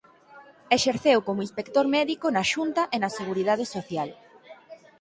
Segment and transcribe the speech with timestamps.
[0.77, 4.09] Exerceu como inspector médico na Xunta e na Seguridade Social.